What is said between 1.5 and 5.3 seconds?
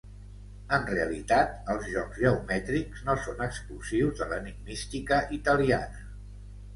els jocs geomètrics no són exclusius de l'enigmística